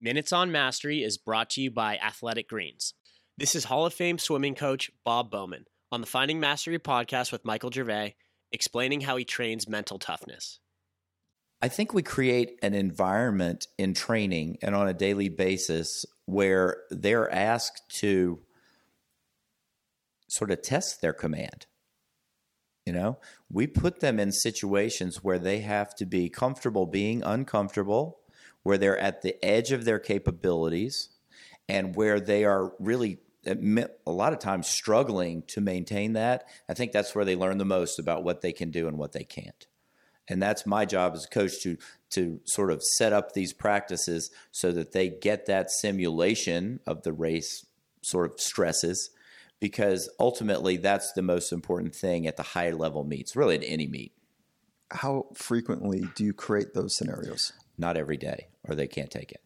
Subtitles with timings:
[0.00, 2.94] Minutes on Mastery is brought to you by Athletic Greens.
[3.36, 7.44] This is Hall of Fame swimming coach Bob Bowman on the Finding Mastery podcast with
[7.44, 8.14] Michael Gervais,
[8.52, 10.60] explaining how he trains mental toughness.
[11.60, 17.28] I think we create an environment in training and on a daily basis where they're
[17.32, 18.38] asked to
[20.28, 21.66] sort of test their command.
[22.86, 23.18] You know,
[23.50, 28.20] we put them in situations where they have to be comfortable being uncomfortable,
[28.62, 31.10] where they're at the edge of their capabilities,
[31.68, 36.48] and where they are really eh, a lot of times struggling to maintain that.
[36.68, 39.12] I think that's where they learn the most about what they can do and what
[39.12, 39.66] they can't.
[40.30, 41.76] And that's my job as a coach to
[42.10, 47.12] to sort of set up these practices so that they get that simulation of the
[47.12, 47.66] race
[48.02, 49.10] sort of stresses
[49.60, 53.86] because ultimately that's the most important thing at the high level meets, really at any
[53.86, 54.12] meet.
[54.90, 57.52] How frequently do you create those scenarios?
[57.78, 59.40] Not every day, or they can't take it.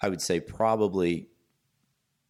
[0.00, 1.28] I would say probably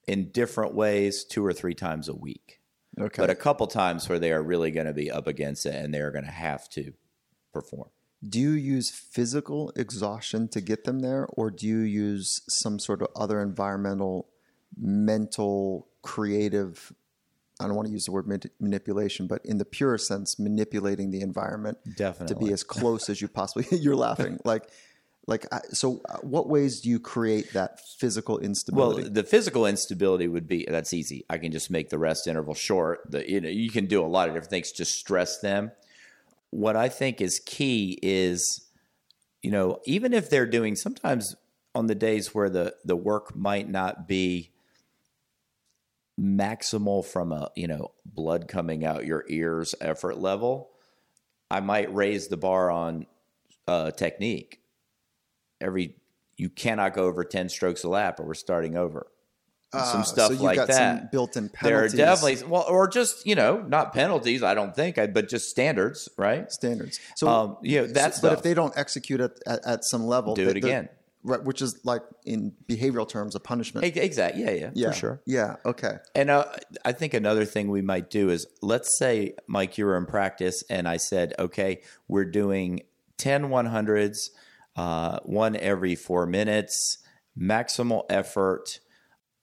[0.07, 2.61] in different ways, two or three times a week.
[2.99, 3.23] Okay.
[3.23, 5.95] But a couple times where they are really going to be up against it and
[5.95, 6.93] they're going to have to
[7.53, 7.89] perform.
[8.29, 13.01] Do you use physical exhaustion to get them there, or do you use some sort
[13.01, 14.29] of other environmental,
[14.77, 16.93] mental, creative
[17.61, 18.27] I don't want to use the word
[18.59, 22.35] manipulation, but in the pure sense, manipulating the environment Definitely.
[22.35, 23.67] to be as close as you possibly.
[23.79, 24.71] you're laughing like,
[25.27, 26.01] like so.
[26.09, 29.03] Uh, what ways do you create that physical instability?
[29.03, 31.25] Well, the physical instability would be that's easy.
[31.29, 33.01] I can just make the rest interval short.
[33.11, 34.73] The you know you can do a lot of different things.
[34.73, 35.73] Just stress them.
[36.51, 38.67] What I think is key is,
[39.43, 41.37] you know, even if they're doing sometimes
[41.75, 44.51] on the days where the the work might not be
[46.21, 50.69] maximal from a you know blood coming out your ears effort level
[51.51, 53.07] i might raise the bar on
[53.67, 54.61] uh, technique
[55.61, 55.97] every
[56.37, 59.07] you cannot go over 10 strokes a lap or we're starting over
[59.73, 63.35] uh, some stuff so like that built-in penalties there are definitely well or just you
[63.35, 67.87] know not penalties i don't think but just standards right standards so um, you know
[67.87, 70.89] that's so, but if they don't execute it at, at some level do it again
[71.23, 73.85] Right, which is like in behavioral terms a punishment.
[73.85, 74.43] Exactly.
[74.43, 75.23] Yeah, yeah, yeah, for sure.
[75.27, 75.57] Yeah.
[75.67, 75.99] Okay.
[76.15, 76.47] And uh,
[76.83, 80.65] I think another thing we might do is let's say Mike, you were in practice,
[80.71, 82.85] and I said, okay, we're doing
[83.19, 84.31] 10 100s,
[84.77, 86.99] uh, one every four minutes,
[87.39, 88.81] maximal effort,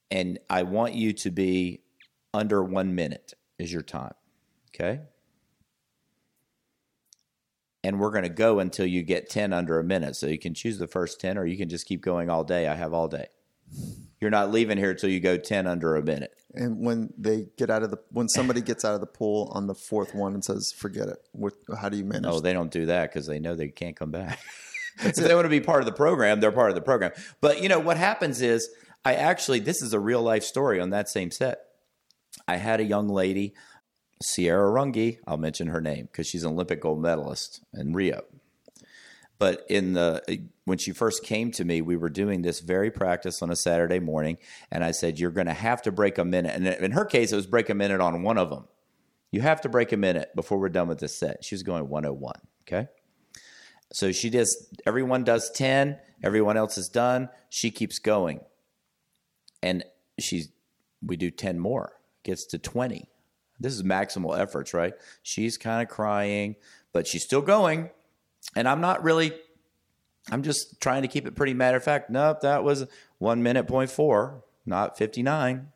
[0.10, 1.82] and I want you to be
[2.34, 4.14] under one minute is your time.
[4.76, 5.02] Okay
[7.88, 10.18] and we're going to go until you get 10 under a minute.
[10.18, 12.68] So you can choose the first 10 or you can just keep going all day.
[12.68, 13.28] I have all day.
[14.20, 16.34] You're not leaving here until you go 10 under a minute.
[16.54, 19.68] And when they get out of the, when somebody gets out of the pool on
[19.68, 22.30] the fourth one and says, forget it, what, how do you manage?
[22.30, 24.40] Oh, they don't do that because they know they can't come back.
[25.06, 27.12] if they want to be part of the program, they're part of the program.
[27.42, 28.70] But you know, what happens is
[29.06, 31.60] I actually, this is a real life story on that same set.
[32.48, 33.54] I had a young lady
[34.22, 38.24] Cierra Runge, I'll mention her name because she's an Olympic gold medalist in Rio.
[39.40, 43.44] But in the when she first came to me, we were doing this very practice
[43.44, 44.38] on a Saturday morning,
[44.72, 47.32] and I said, "You're going to have to break a minute." And in her case,
[47.32, 48.68] it was break a minute on one of them.
[49.32, 51.44] You have to break a minute before we're done with this set.
[51.44, 52.34] She was going 101.
[52.64, 52.88] Okay,
[53.92, 54.68] so she does.
[54.86, 55.98] Everyone does 10.
[56.24, 57.30] Everyone else is done.
[57.50, 58.42] She keeps going,
[59.62, 59.84] and
[60.20, 60.50] she's
[61.06, 61.94] we do 10 more.
[62.24, 63.08] Gets to 20
[63.60, 64.94] this is maximal efforts, right?
[65.24, 66.56] She's kind of crying,
[66.94, 67.90] but she's still going.
[68.56, 69.34] And I'm not really,
[70.32, 72.10] I'm just trying to keep it pretty matter of fact.
[72.10, 72.86] Nope, that was
[73.18, 75.70] one minute point four, not 59.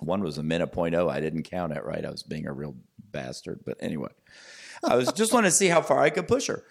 [0.00, 1.08] One was a minute point oh.
[1.08, 2.04] I didn't count it right.
[2.04, 3.60] I was being a real bastard.
[3.64, 4.10] But anyway,
[4.82, 6.64] I was just wanting to see how far I could push her.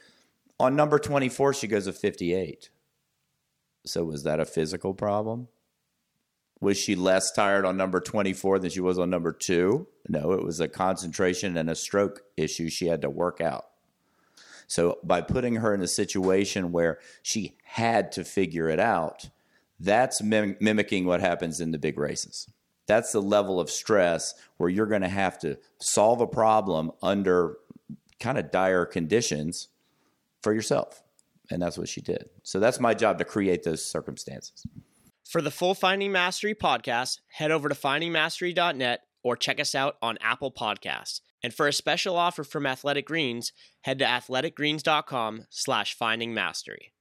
[0.61, 2.69] On number 24, she goes a 58.
[3.83, 5.47] So was that a physical problem?
[6.59, 9.87] Was she less tired on number 24 than she was on number two?
[10.07, 13.69] No, it was a concentration and a stroke issue she had to work out.
[14.67, 19.31] So, by putting her in a situation where she had to figure it out,
[19.79, 22.47] that's mim- mimicking what happens in the big races.
[22.85, 27.57] That's the level of stress where you're going to have to solve a problem under
[28.19, 29.67] kind of dire conditions
[30.43, 31.03] for yourself.
[31.49, 32.29] And that's what she did.
[32.43, 34.65] So, that's my job to create those circumstances.
[35.27, 40.17] For the full Finding Mastery podcast, head over to findingmastery.net or check us out on
[40.21, 41.21] Apple Podcasts.
[41.43, 43.51] And for a special offer from Athletic Greens,
[43.81, 46.91] head to athleticgreens.com slash findingmastery.